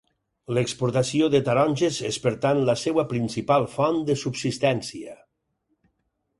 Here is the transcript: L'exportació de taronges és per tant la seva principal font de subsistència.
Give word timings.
L'exportació 0.57 1.27
de 1.33 1.41
taronges 1.49 1.99
és 2.09 2.17
per 2.25 2.33
tant 2.47 2.63
la 2.71 2.77
seva 2.85 3.07
principal 3.13 3.69
font 3.77 4.03
de 4.11 4.19
subsistència. 4.25 5.17